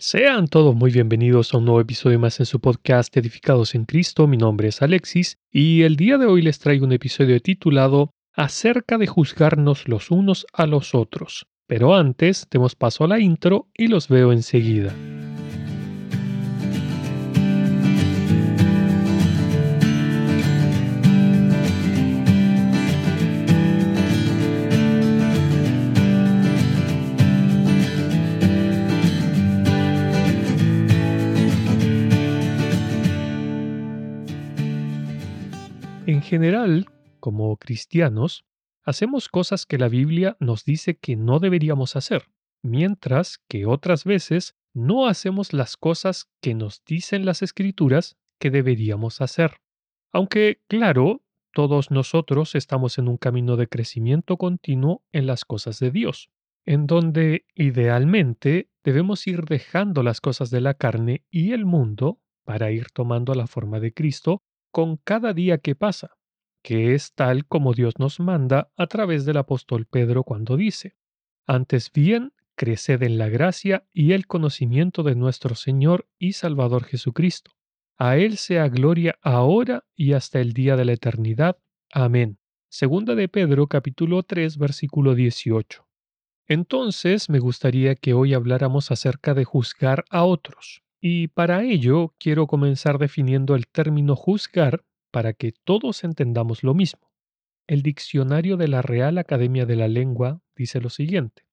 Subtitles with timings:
[0.00, 4.28] Sean todos muy bienvenidos a un nuevo episodio más en su podcast Edificados en Cristo.
[4.28, 8.96] Mi nombre es Alexis y el día de hoy les traigo un episodio titulado Acerca
[8.96, 11.48] de juzgarnos los unos a los otros.
[11.66, 14.94] Pero antes, demos paso a la intro y los veo enseguida.
[36.18, 36.86] En general,
[37.20, 38.44] como cristianos,
[38.82, 42.24] hacemos cosas que la Biblia nos dice que no deberíamos hacer,
[42.60, 49.20] mientras que otras veces no hacemos las cosas que nos dicen las escrituras que deberíamos
[49.20, 49.60] hacer.
[50.12, 51.22] Aunque, claro,
[51.54, 56.30] todos nosotros estamos en un camino de crecimiento continuo en las cosas de Dios,
[56.66, 62.72] en donde idealmente debemos ir dejando las cosas de la carne y el mundo para
[62.72, 66.16] ir tomando la forma de Cristo con cada día que pasa,
[66.62, 70.96] que es tal como Dios nos manda a través del apóstol Pedro cuando dice,
[71.46, 77.52] antes bien, creced en la gracia y el conocimiento de nuestro Señor y Salvador Jesucristo.
[77.96, 81.56] A Él sea gloria ahora y hasta el día de la eternidad.
[81.92, 82.38] Amén.
[82.68, 85.88] Segunda de Pedro capítulo 3 versículo 18.
[86.48, 90.82] Entonces me gustaría que hoy habláramos acerca de juzgar a otros.
[91.00, 97.12] Y para ello quiero comenzar definiendo el término juzgar para que todos entendamos lo mismo.
[97.68, 101.44] El diccionario de la Real Academia de la Lengua dice lo siguiente.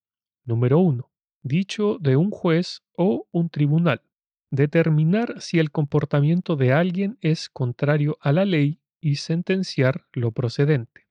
[0.45, 1.11] Número 1.
[1.43, 4.01] Dicho de un juez o un tribunal.
[4.49, 11.07] Determinar si el comportamiento de alguien es contrario a la ley y sentenciar lo procedente.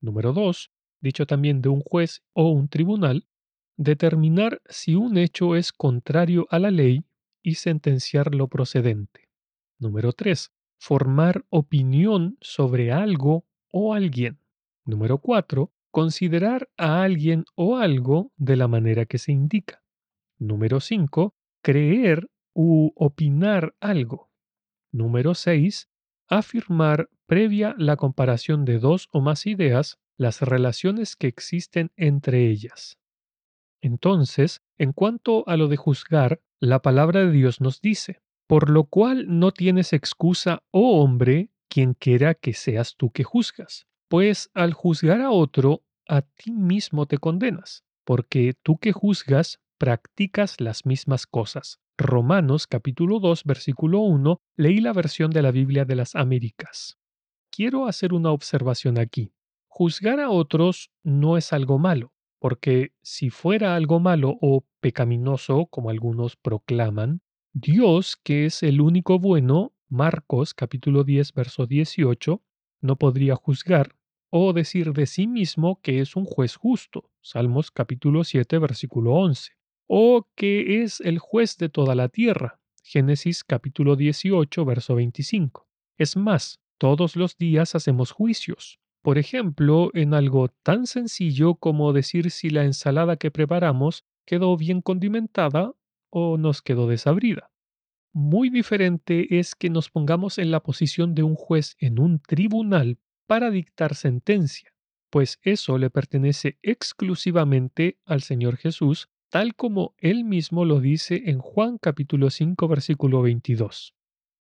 [0.00, 0.70] Número 2.
[1.00, 3.26] Dicho también de un juez o un tribunal.
[3.76, 7.04] Determinar si un hecho es contrario a la ley
[7.42, 9.28] y sentenciar lo procedente.
[9.78, 10.52] Número 3.
[10.78, 14.40] Formar opinión sobre algo o alguien.
[14.84, 15.72] Número 4.
[15.90, 19.82] Considerar a alguien o algo de la manera que se indica.
[20.38, 21.34] Número 5.
[21.62, 24.30] Creer u opinar algo.
[24.92, 25.88] Número 6.
[26.28, 32.98] Afirmar previa la comparación de dos o más ideas las relaciones que existen entre ellas.
[33.80, 38.84] Entonces, en cuanto a lo de juzgar, la palabra de Dios nos dice, por lo
[38.84, 44.74] cual no tienes excusa, oh hombre, quien quiera que seas tú que juzgas, pues al
[44.74, 51.26] juzgar a otro, a ti mismo te condenas, porque tú que juzgas, practicas las mismas
[51.26, 51.80] cosas.
[51.96, 56.98] Romanos capítulo 2 versículo 1, leí la versión de la Biblia de las Américas.
[57.50, 59.32] Quiero hacer una observación aquí.
[59.68, 65.90] Juzgar a otros no es algo malo, porque si fuera algo malo o pecaminoso, como
[65.90, 67.20] algunos proclaman,
[67.52, 72.42] Dios, que es el único bueno, Marcos capítulo 10, verso 18,
[72.80, 73.94] no podría juzgar
[74.30, 79.52] o decir de sí mismo que es un juez justo, Salmos capítulo 7, versículo 11,
[79.86, 85.68] o que es el juez de toda la tierra, Génesis capítulo 18, verso 25.
[85.98, 92.30] Es más, todos los días hacemos juicios, por ejemplo, en algo tan sencillo como decir
[92.30, 95.72] si la ensalada que preparamos quedó bien condimentada
[96.10, 97.50] o nos quedó desabrida.
[98.12, 102.98] Muy diferente es que nos pongamos en la posición de un juez en un tribunal
[103.26, 104.72] para dictar sentencia,
[105.10, 111.38] pues eso le pertenece exclusivamente al Señor Jesús, tal como él mismo lo dice en
[111.38, 113.94] Juan capítulo 5 versículo 22.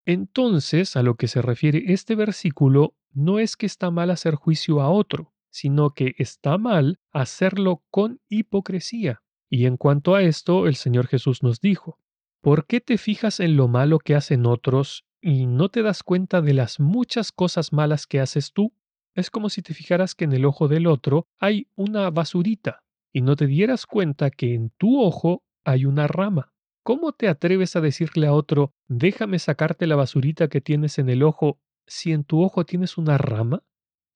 [0.09, 4.81] Entonces, a lo que se refiere este versículo, no es que está mal hacer juicio
[4.81, 9.21] a otro, sino que está mal hacerlo con hipocresía.
[9.51, 11.99] Y en cuanto a esto, el Señor Jesús nos dijo,
[12.41, 16.41] ¿por qué te fijas en lo malo que hacen otros y no te das cuenta
[16.41, 18.73] de las muchas cosas malas que haces tú?
[19.13, 22.81] Es como si te fijaras que en el ojo del otro hay una basurita
[23.13, 26.51] y no te dieras cuenta que en tu ojo hay una rama.
[26.89, 31.21] ¿Cómo te atreves a decirle a otro, déjame sacarte la basurita que tienes en el
[31.21, 33.62] ojo si en tu ojo tienes una rama?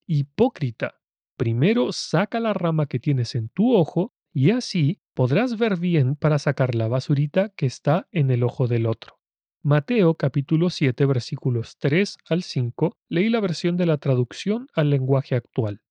[0.07, 0.99] Hipócrita.
[1.37, 6.39] Primero saca la rama que tienes en tu ojo y así podrás ver bien para
[6.39, 9.19] sacar la basurita que está en el ojo del otro.
[9.61, 15.35] Mateo capítulo 7 versículos 3 al 5 leí la versión de la traducción al lenguaje
[15.35, 15.83] actual.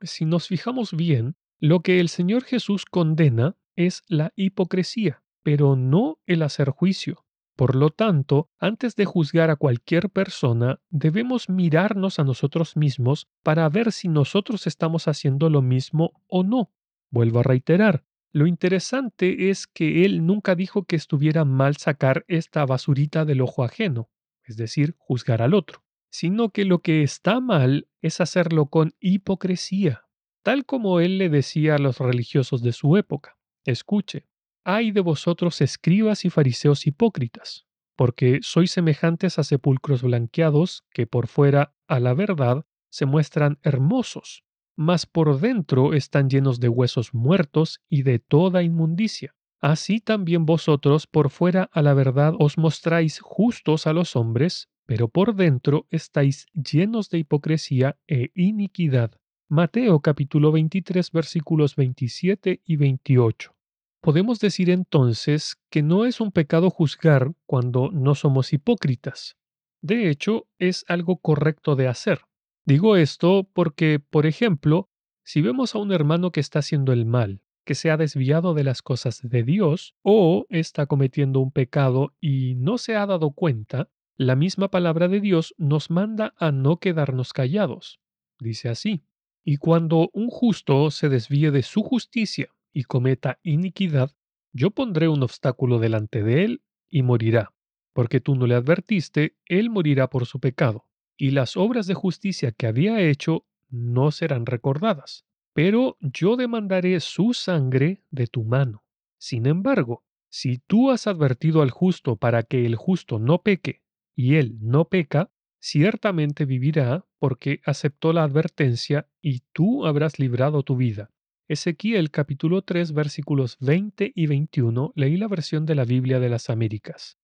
[0.00, 6.18] Si nos fijamos bien, lo que el Señor Jesús condena es la hipocresía, pero no
[6.26, 7.24] el hacer juicio.
[7.56, 13.68] Por lo tanto, antes de juzgar a cualquier persona, debemos mirarnos a nosotros mismos para
[13.68, 16.72] ver si nosotros estamos haciendo lo mismo o no.
[17.10, 22.64] Vuelvo a reiterar, Lo interesante es que él nunca dijo que estuviera mal sacar esta
[22.64, 24.08] basurita del ojo ajeno,
[24.44, 30.04] es decir, juzgar al otro, sino que lo que está mal es hacerlo con hipocresía,
[30.42, 33.36] tal como él le decía a los religiosos de su época.
[33.64, 34.28] Escuche,
[34.64, 37.66] hay de vosotros escribas y fariseos hipócritas,
[37.96, 44.42] porque sois semejantes a sepulcros blanqueados que por fuera, a la verdad, se muestran hermosos,
[44.76, 49.34] mas por dentro están llenos de huesos muertos y de toda inmundicia.
[49.60, 55.08] Así también vosotros por fuera a la verdad os mostráis justos a los hombres, pero
[55.08, 59.12] por dentro estáis llenos de hipocresía e iniquidad.
[59.48, 63.54] Mateo capítulo 23 versículos 27 y 28.
[64.00, 69.36] Podemos decir entonces que no es un pecado juzgar cuando no somos hipócritas.
[69.82, 72.20] De hecho, es algo correcto de hacer.
[72.64, 74.88] Digo esto porque, por ejemplo,
[75.22, 78.64] si vemos a un hermano que está haciendo el mal, que se ha desviado de
[78.64, 83.90] las cosas de Dios o está cometiendo un pecado y no se ha dado cuenta,
[84.16, 88.00] la misma palabra de Dios nos manda a no quedarnos callados.
[88.38, 89.04] Dice así,
[89.44, 94.12] y cuando un justo se desvíe de su justicia y cometa iniquidad,
[94.52, 97.52] yo pondré un obstáculo delante de él y morirá,
[97.92, 100.86] porque tú no le advertiste, él morirá por su pecado
[101.20, 107.34] y las obras de justicia que había hecho no serán recordadas, pero yo demandaré su
[107.34, 108.84] sangre de tu mano.
[109.18, 113.82] Sin embargo, si tú has advertido al justo para que el justo no peque,
[114.16, 115.30] y él no peca,
[115.60, 121.10] ciertamente vivirá porque aceptó la advertencia y tú habrás librado tu vida.
[121.50, 126.48] Ezequiel capítulo 3 versículos 20 y 21 leí la versión de la Biblia de las
[126.48, 127.18] Américas.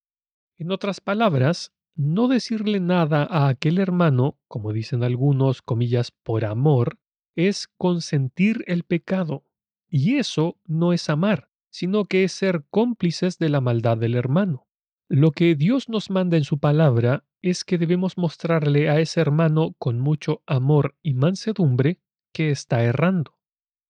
[0.57, 6.99] En otras palabras, no decirle nada a aquel hermano, como dicen algunos, comillas, por amor,
[7.37, 9.45] es consentir el pecado.
[9.89, 14.67] Y eso no es amar, sino que es ser cómplices de la maldad del hermano.
[15.09, 19.77] Lo que Dios nos manda en su palabra es que debemos mostrarle a ese hermano
[19.79, 22.01] con mucho amor y mansedumbre
[22.33, 23.36] que está errando.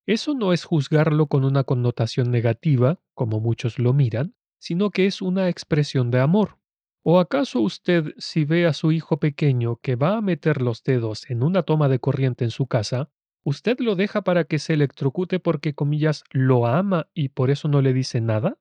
[0.06, 5.20] Eso no es juzgarlo con una connotación negativa, como muchos lo miran, sino que es
[5.20, 6.58] una expresión de amor.
[7.05, 11.29] ¿O acaso usted, si ve a su hijo pequeño que va a meter los dedos
[11.29, 13.11] en una toma de corriente en su casa,
[13.44, 17.82] usted lo deja para que se electrocute porque, comillas, lo ama y por eso no
[17.82, 18.59] le dice nada?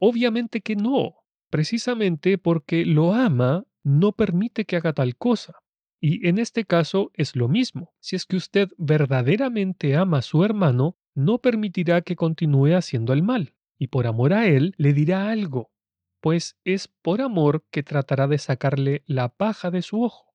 [0.00, 1.16] Obviamente que no.
[1.50, 5.54] Precisamente porque lo ama, no permite que haga tal cosa.
[6.06, 7.94] Y en este caso es lo mismo.
[7.98, 13.22] Si es que usted verdaderamente ama a su hermano, no permitirá que continúe haciendo el
[13.22, 15.70] mal, y por amor a él le dirá algo,
[16.20, 20.34] pues es por amor que tratará de sacarle la paja de su ojo.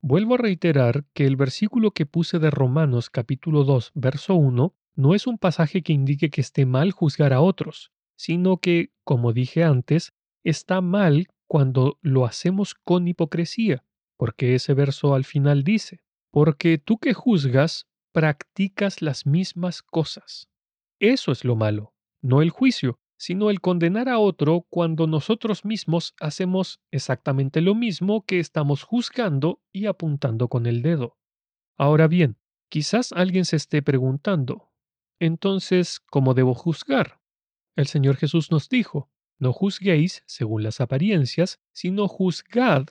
[0.00, 5.14] Vuelvo a reiterar que el versículo que puse de Romanos capítulo 2, verso 1, no
[5.16, 9.64] es un pasaje que indique que esté mal juzgar a otros, sino que, como dije
[9.64, 10.12] antes,
[10.44, 13.82] está mal cuando lo hacemos con hipocresía,
[14.20, 20.50] porque ese verso al final dice, porque tú que juzgas, practicas las mismas cosas.
[20.98, 26.14] Eso es lo malo, no el juicio, sino el condenar a otro cuando nosotros mismos
[26.20, 31.16] hacemos exactamente lo mismo que estamos juzgando y apuntando con el dedo.
[31.78, 32.36] Ahora bien,
[32.68, 34.70] quizás alguien se esté preguntando,
[35.18, 37.22] entonces, ¿cómo debo juzgar?
[37.74, 42.84] El Señor Jesús nos dijo, no juzguéis según las apariencias, sino juzgad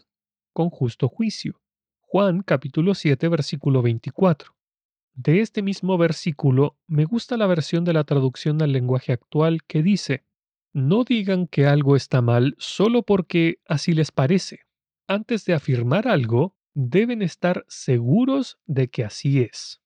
[0.59, 1.61] con justo juicio.
[2.01, 4.57] Juan capítulo 7 versículo 24.
[5.13, 9.81] De este mismo versículo me gusta la versión de la traducción al lenguaje actual que
[9.81, 10.25] dice,
[10.73, 14.63] no digan que algo está mal solo porque así les parece.
[15.07, 19.79] Antes de afirmar algo, deben estar seguros de que así es.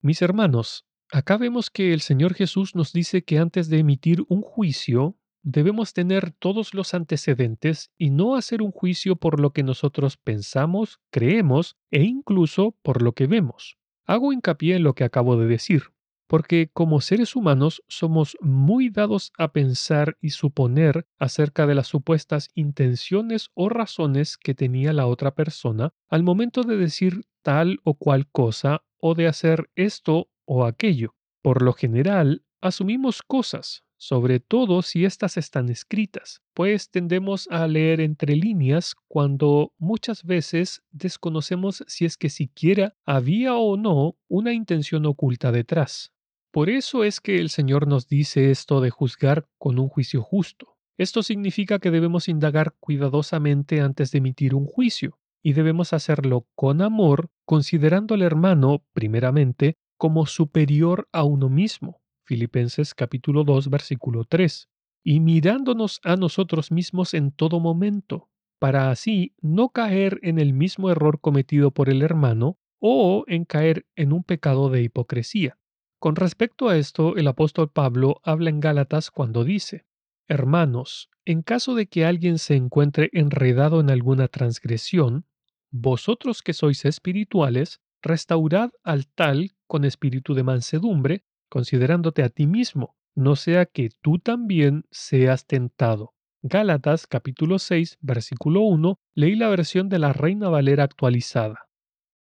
[0.00, 4.42] Mis hermanos, acá vemos que el Señor Jesús nos dice que antes de emitir un
[4.42, 10.16] juicio, debemos tener todos los antecedentes y no hacer un juicio por lo que nosotros
[10.16, 13.78] pensamos, creemos e incluso por lo que vemos.
[14.04, 15.84] Hago hincapié en lo que acabo de decir,
[16.30, 22.50] porque como seres humanos somos muy dados a pensar y suponer acerca de las supuestas
[22.54, 28.28] intenciones o razones que tenía la otra persona al momento de decir tal o cual
[28.30, 31.16] cosa o de hacer esto o aquello.
[31.42, 38.00] Por lo general, asumimos cosas, sobre todo si éstas están escritas, pues tendemos a leer
[38.00, 45.04] entre líneas cuando muchas veces desconocemos si es que siquiera había o no una intención
[45.04, 46.14] oculta detrás.
[46.50, 50.78] Por eso es que el Señor nos dice esto de juzgar con un juicio justo.
[50.96, 56.80] Esto significa que debemos indagar cuidadosamente antes de emitir un juicio, y debemos hacerlo con
[56.80, 64.68] amor, considerando al hermano, primeramente, como superior a uno mismo Filipenses capítulo 2 versículo 3,
[65.02, 68.28] y mirándonos a nosotros mismos en todo momento,
[68.60, 73.84] para así no caer en el mismo error cometido por el hermano o en caer
[73.96, 75.58] en un pecado de hipocresía.
[75.98, 79.84] Con respecto a esto, el apóstol Pablo habla en Gálatas cuando dice,
[80.28, 85.26] Hermanos, en caso de que alguien se encuentre enredado en alguna transgresión,
[85.72, 92.96] vosotros que sois espirituales, restaurad al tal con espíritu de mansedumbre, considerándote a ti mismo,
[93.14, 96.14] no sea que tú también seas tentado.
[96.42, 101.66] Gálatas capítulo 6, versículo 1, leí la versión de la Reina Valera actualizada.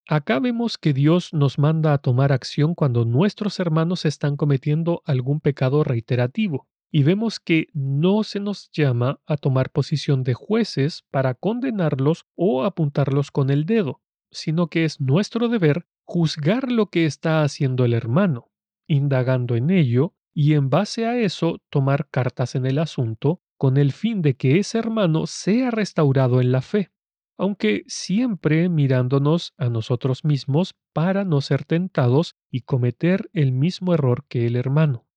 [0.07, 5.41] Acá vemos que Dios nos manda a tomar acción cuando nuestros hermanos están cometiendo algún
[5.41, 11.33] pecado reiterativo, y vemos que no se nos llama a tomar posición de jueces para
[11.33, 17.43] condenarlos o apuntarlos con el dedo, sino que es nuestro deber juzgar lo que está
[17.43, 18.49] haciendo el hermano,
[18.87, 23.91] indagando en ello y en base a eso tomar cartas en el asunto con el
[23.91, 26.91] fin de que ese hermano sea restaurado en la fe,
[27.37, 34.25] aunque siempre mirándonos a nosotros mismos para no ser tentados y cometer el mismo error
[34.27, 35.07] que el hermano.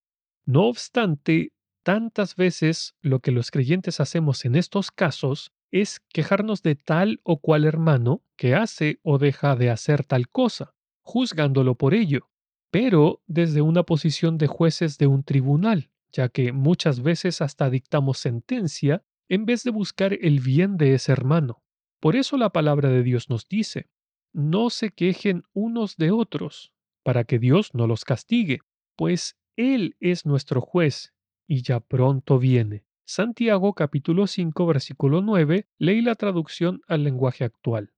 [0.46, 6.74] No obstante, tantas veces lo que los creyentes hacemos en estos casos es quejarnos de
[6.74, 12.29] tal o cual hermano que hace o deja de hacer tal cosa, juzgándolo por ello,
[12.70, 18.18] pero desde una posición de jueces de un tribunal, ya que muchas veces hasta dictamos
[18.18, 21.62] sentencia en vez de buscar el bien de ese hermano.
[22.00, 23.90] Por eso la palabra de Dios nos dice,
[24.32, 26.72] no se quejen unos de otros,
[27.02, 28.60] para que Dios no los castigue,
[28.96, 31.12] pues Él es nuestro juez
[31.46, 32.84] y ya pronto viene.
[33.04, 37.92] Santiago capítulo 5 versículo 9, leí la traducción al lenguaje actual.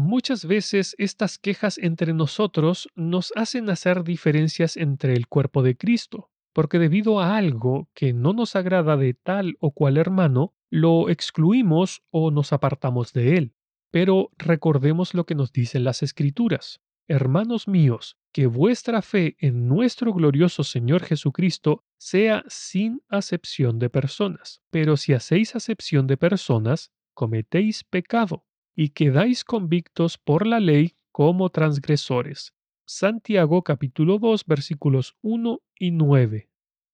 [0.00, 6.30] Muchas veces estas quejas entre nosotros nos hacen hacer diferencias entre el cuerpo de Cristo,
[6.52, 12.04] porque debido a algo que no nos agrada de tal o cual hermano, lo excluimos
[12.10, 13.54] o nos apartamos de él.
[13.90, 16.80] Pero recordemos lo que nos dicen las Escrituras.
[17.08, 24.62] Hermanos míos, que vuestra fe en nuestro glorioso Señor Jesucristo sea sin acepción de personas.
[24.70, 28.44] Pero si hacéis acepción de personas, cometéis pecado
[28.80, 32.54] y quedáis convictos por la ley como transgresores.
[32.86, 36.48] Santiago capítulo 2 versículos 1 y 9.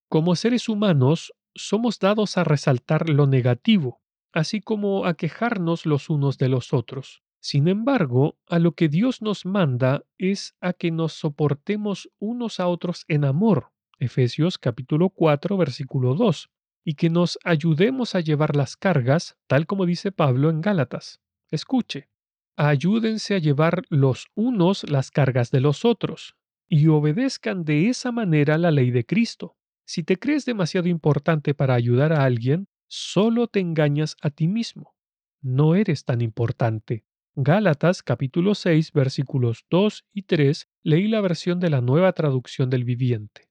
[0.08, 4.00] Como seres humanos, somos dados a resaltar lo negativo,
[4.32, 7.22] así como a quejarnos los unos de los otros.
[7.40, 12.68] Sin embargo, a lo que Dios nos manda es a que nos soportemos unos a
[12.68, 16.48] otros en amor, Efesios capítulo 4 versículo 2,
[16.82, 21.20] y que nos ayudemos a llevar las cargas, tal como dice Pablo en Gálatas.
[21.50, 22.08] Escuche,
[22.56, 26.36] ayúdense a llevar los unos las cargas de los otros,
[26.68, 29.56] y obedezcan de esa manera la ley de Cristo.
[29.86, 34.94] Si te crees demasiado importante para ayudar a alguien, solo te engañas a ti mismo.
[35.42, 37.04] No eres tan importante.
[37.36, 42.84] Gálatas capítulo 6 versículos 2 y 3 leí la versión de la nueva traducción del
[42.84, 43.48] viviente.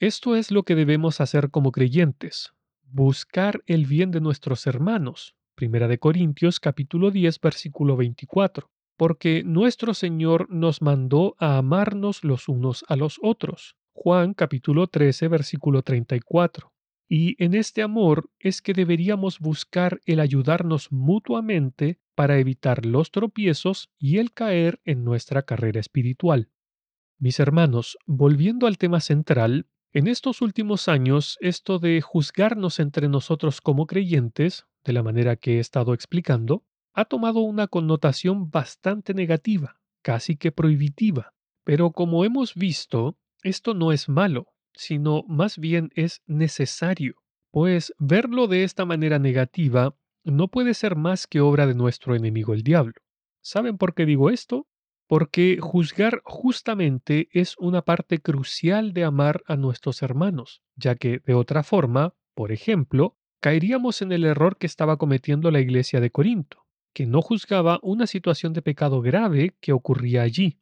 [0.00, 2.52] Esto es lo que debemos hacer como creyentes,
[2.82, 5.34] buscar el bien de nuestros hermanos.
[5.56, 8.72] Primera de Corintios capítulo 10 versículo 24.
[8.96, 13.76] Porque nuestro Señor nos mandó a amarnos los unos a los otros.
[13.92, 16.72] Juan capítulo 13 versículo 34.
[17.08, 23.90] Y en este amor es que deberíamos buscar el ayudarnos mutuamente para evitar los tropiezos
[23.96, 26.50] y el caer en nuestra carrera espiritual.
[27.20, 33.60] Mis hermanos, volviendo al tema central, en estos últimos años esto de juzgarnos entre nosotros
[33.60, 39.80] como creyentes, de la manera que he estado explicando, ha tomado una connotación bastante negativa,
[40.02, 41.32] casi que prohibitiva.
[41.64, 47.14] Pero como hemos visto, esto no es malo, sino más bien es necesario,
[47.52, 52.52] pues verlo de esta manera negativa no puede ser más que obra de nuestro enemigo
[52.52, 52.94] el diablo.
[53.42, 54.66] ¿Saben por qué digo esto?
[55.06, 61.34] Porque juzgar justamente es una parte crucial de amar a nuestros hermanos, ya que de
[61.34, 66.64] otra forma, por ejemplo, caeríamos en el error que estaba cometiendo la iglesia de Corinto,
[66.94, 70.58] que no juzgaba una situación de pecado grave que ocurría allí.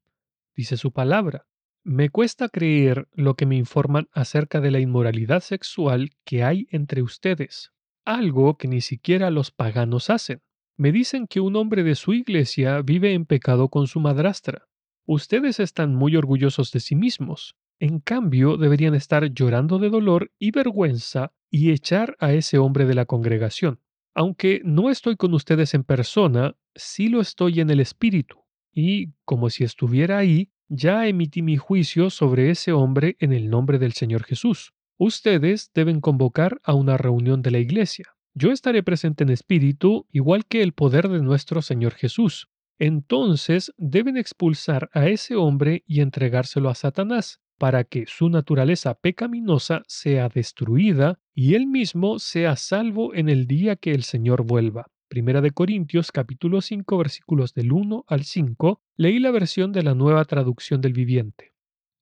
[0.56, 1.46] Dice su palabra,
[1.84, 7.02] me cuesta creer lo que me informan acerca de la inmoralidad sexual que hay entre
[7.02, 7.72] ustedes,
[8.04, 10.42] algo que ni siquiera los paganos hacen.
[10.76, 14.66] Me dicen que un hombre de su iglesia vive en pecado con su madrastra.
[15.06, 17.56] Ustedes están muy orgullosos de sí mismos.
[17.78, 22.94] En cambio, deberían estar llorando de dolor y vergüenza y echar a ese hombre de
[22.94, 23.80] la congregación.
[24.14, 28.38] Aunque no estoy con ustedes en persona, sí lo estoy en el espíritu.
[28.72, 33.78] Y, como si estuviera ahí, ya emití mi juicio sobre ese hombre en el nombre
[33.78, 34.72] del Señor Jesús.
[34.96, 38.14] Ustedes deben convocar a una reunión de la iglesia.
[38.34, 42.48] Yo estaré presente en espíritu, igual que el poder de nuestro Señor Jesús.
[42.78, 49.82] Entonces deben expulsar a ese hombre y entregárselo a Satanás, para que su naturaleza pecaminosa
[49.86, 54.86] sea destruida y él mismo sea salvo en el día que el Señor vuelva.
[55.08, 59.94] Primera de Corintios capítulo 5 versículos del 1 al 5, leí la versión de la
[59.94, 61.51] nueva traducción del viviente.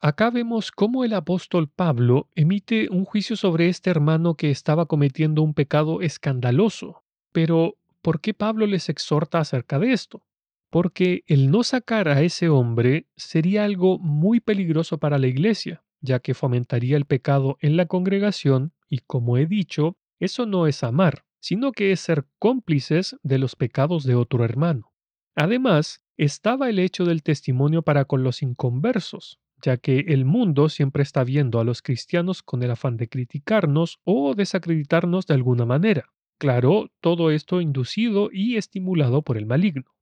[0.02, 5.42] Acá vemos cómo el apóstol Pablo emite un juicio sobre este hermano que estaba cometiendo
[5.42, 7.02] un pecado escandaloso.
[7.32, 10.24] Pero, ¿por qué Pablo les exhorta acerca de esto?
[10.70, 16.20] Porque el no sacar a ese hombre sería algo muy peligroso para la iglesia, ya
[16.20, 21.26] que fomentaría el pecado en la congregación y, como he dicho, eso no es amar,
[21.40, 24.94] sino que es ser cómplices de los pecados de otro hermano.
[25.34, 31.02] Además, estaba el hecho del testimonio para con los inconversos, ya que el mundo siempre
[31.02, 36.12] está viendo a los cristianos con el afán de criticarnos o desacreditarnos de alguna manera.
[36.38, 39.92] Claro, todo esto inducido y estimulado por el maligno.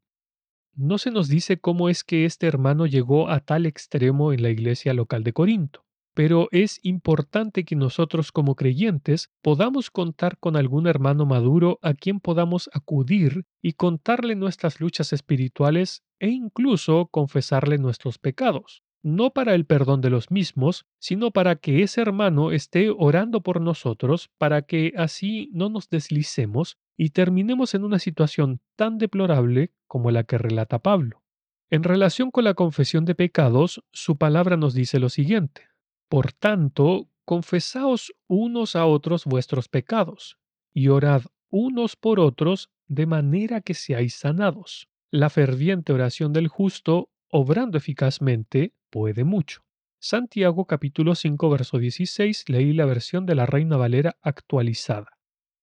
[0.74, 4.50] No se nos dice cómo es que este hermano llegó a tal extremo en la
[4.50, 5.88] iglesia local de Corinto
[6.18, 12.18] pero es importante que nosotros como creyentes podamos contar con algún hermano maduro a quien
[12.18, 19.64] podamos acudir y contarle nuestras luchas espirituales e incluso confesarle nuestros pecados, no para el
[19.64, 24.92] perdón de los mismos, sino para que ese hermano esté orando por nosotros para que
[24.96, 30.80] así no nos deslicemos y terminemos en una situación tan deplorable como la que relata
[30.80, 31.22] Pablo.
[31.70, 35.68] En relación con la confesión de pecados, su palabra nos dice lo siguiente.
[36.08, 40.38] Por tanto, confesaos unos a otros vuestros pecados,
[40.72, 44.88] y orad unos por otros de manera que seáis sanados.
[45.10, 49.62] La ferviente oración del justo, obrando eficazmente, puede mucho.
[50.00, 55.18] Santiago capítulo 5 verso 16 leí la versión de la Reina Valera actualizada.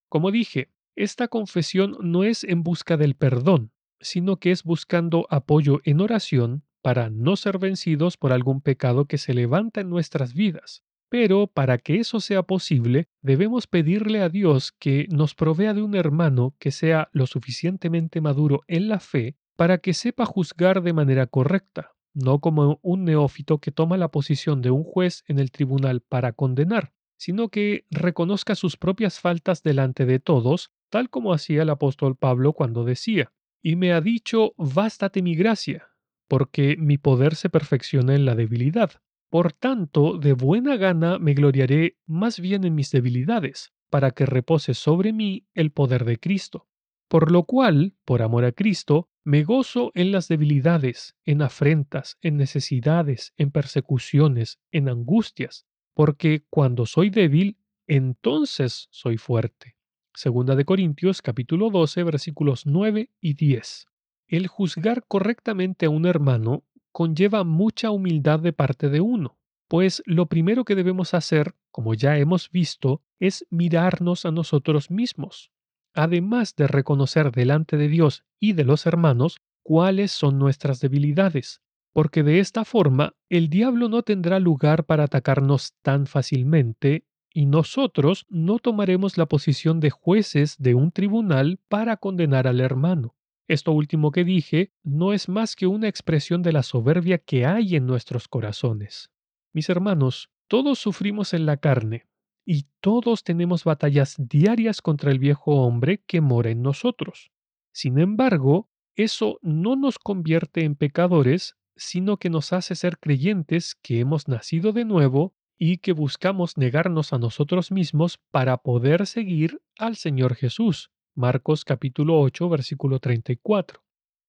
[0.08, 5.80] Como dije, esta confesión no es en busca del perdón, sino que es buscando apoyo
[5.84, 10.84] en oración para no ser vencidos por algún pecado que se levanta en nuestras vidas.
[11.08, 15.94] Pero para que eso sea posible, debemos pedirle a Dios que nos provea de un
[15.94, 21.26] hermano que sea lo suficientemente maduro en la fe para que sepa juzgar de manera
[21.26, 26.00] correcta, no como un neófito que toma la posición de un juez en el tribunal
[26.00, 31.70] para condenar, sino que reconozca sus propias faltas delante de todos, tal como hacía el
[31.70, 35.88] apóstol Pablo cuando decía, y me ha dicho, bástate mi gracia,
[36.26, 38.92] porque mi poder se perfecciona en la debilidad.
[39.28, 44.72] Por tanto, de buena gana me gloriaré más bien en mis debilidades, para que repose
[44.72, 46.66] sobre mí el poder de Cristo.
[47.08, 52.36] Por lo cual, por amor a Cristo, me gozo en las debilidades, en afrentas, en
[52.36, 59.76] necesidades, en persecuciones, en angustias, porque cuando soy débil, entonces soy fuerte.
[60.14, 63.86] Segunda de Corintios capítulo 12 versículos 9 y 10.
[64.28, 69.38] El juzgar correctamente a un hermano conlleva mucha humildad de parte de uno,
[69.68, 75.52] pues lo primero que debemos hacer, como ya hemos visto, es mirarnos a nosotros mismos,
[75.96, 81.60] además de reconocer delante de Dios y de los hermanos cuáles son nuestras debilidades,
[81.92, 88.26] porque de esta forma el diablo no tendrá lugar para atacarnos tan fácilmente y nosotros
[88.28, 93.16] no tomaremos la posición de jueces de un tribunal para condenar al hermano.
[93.48, 97.76] Esto último que dije no es más que una expresión de la soberbia que hay
[97.76, 99.10] en nuestros corazones.
[99.52, 102.06] Mis hermanos, todos sufrimos en la carne
[102.46, 107.32] y todos tenemos batallas diarias contra el viejo hombre que mora en nosotros.
[107.72, 113.98] Sin embargo, eso no nos convierte en pecadores, sino que nos hace ser creyentes que
[113.98, 119.96] hemos nacido de nuevo y que buscamos negarnos a nosotros mismos para poder seguir al
[119.96, 123.82] Señor Jesús, Marcos capítulo 8, versículo 34.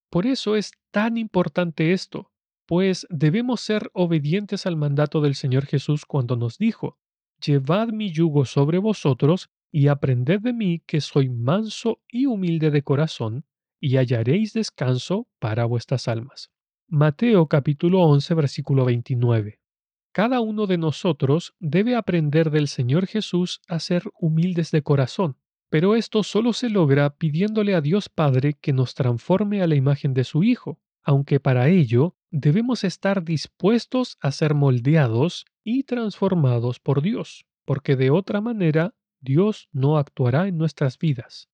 [0.10, 2.32] Por eso es tan importante esto,
[2.66, 6.98] pues debemos ser obedientes al mandato del Señor Jesús cuando nos dijo,
[7.46, 12.82] Llevad mi yugo sobre vosotros y aprended de mí que soy manso y humilde de
[12.82, 13.46] corazón,
[13.80, 16.52] y hallaréis descanso para vuestras almas.
[16.88, 19.60] Mateo capítulo 11 versículo 29.
[20.12, 25.38] Cada uno de nosotros debe aprender del Señor Jesús a ser humildes de corazón,
[25.70, 30.16] pero esto solo se logra pidiéndole a Dios Padre que nos transforme a la imagen
[30.16, 37.02] de su Hijo, aunque para ello debemos estar dispuestos a ser moldeados y transformados por
[37.02, 41.50] Dios, porque de otra manera Dios no actuará en nuestras vidas.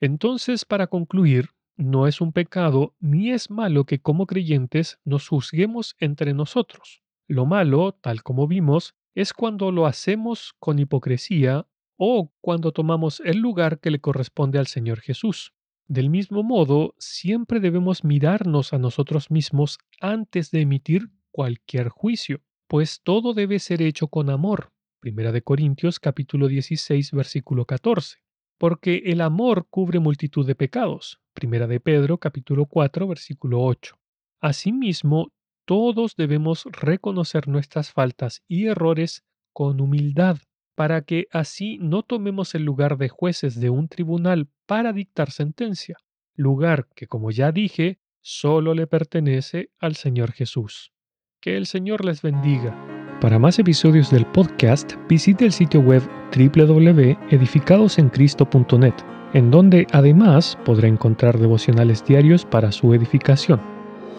[0.00, 5.96] Entonces, para concluir, no es un pecado ni es malo que como creyentes nos juzguemos
[5.98, 7.02] entre nosotros.
[7.26, 13.38] Lo malo, tal como vimos, es cuando lo hacemos con hipocresía o cuando tomamos el
[13.38, 15.52] lugar que le corresponde al Señor Jesús.
[15.90, 23.00] Del mismo modo, siempre debemos mirarnos a nosotros mismos antes de emitir cualquier juicio, pues
[23.02, 24.72] todo debe ser hecho con amor.
[25.00, 28.18] Primera de Corintios capítulo 16 versículo 14.
[28.56, 31.18] Porque el amor cubre multitud de pecados.
[31.32, 33.98] Primera de Pedro capítulo 4 versículo 8.
[34.40, 35.32] Asimismo,
[35.64, 40.38] todos debemos reconocer nuestras faltas y errores con humildad
[40.74, 45.96] para que así no tomemos el lugar de jueces de un tribunal para dictar sentencia,
[46.34, 50.92] lugar que, como ya dije, solo le pertenece al Señor Jesús.
[51.40, 52.76] Que el Señor les bendiga.
[53.20, 56.02] Para más episodios del podcast, visite el sitio web
[56.34, 58.94] www.edificadosencristo.net,
[59.34, 63.60] en donde además podrá encontrar devocionales diarios para su edificación.